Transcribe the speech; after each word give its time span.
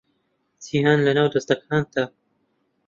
جیهان 0.63 0.99
لەناو 1.07 1.31
دەستەکانتە 1.33 2.03